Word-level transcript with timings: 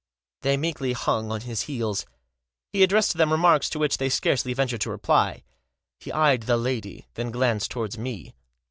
They 0.41 0.57
meekly 0.57 0.93
hung 0.93 1.31
on 1.31 1.41
his 1.41 1.61
heels. 1.69 2.07
He 2.73 2.81
addressed 2.81 3.11
to 3.11 3.19
them 3.19 3.31
remarks 3.31 3.69
to 3.69 3.77
which 3.77 3.97
they 3.99 4.09
scarcely 4.09 4.51
ventured 4.51 4.81
to 4.81 4.89
reply. 4.89 5.43
He 5.99 6.11
eyed 6.11 6.41
the 6.49 6.57
lady. 6.57 7.05
Then 7.13 7.29
glanced 7.29 7.69
towards 7.69 7.99
me. 7.99 8.33